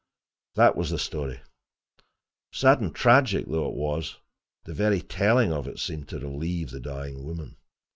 [0.55, 1.41] That was the story.
[2.51, 4.17] Sad and tragic though it was,
[4.63, 7.57] the very telling of it seemed to relieve the dying woman.